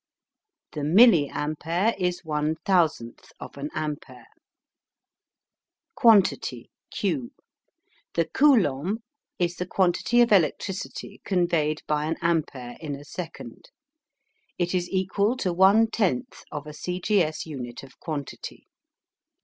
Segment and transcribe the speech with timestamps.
[0.71, 4.25] The milliampere is one thousandth of an ampere.
[5.95, 7.33] QUANTITY Q.
[8.15, 9.03] The Coulomb
[9.37, 13.69] is the quantity of electricity conveyed by an ampere in a second.
[14.57, 16.99] It is equal to one tenth of a C.
[16.99, 17.21] G.
[17.21, 17.45] S.
[17.45, 18.65] unit of quantity.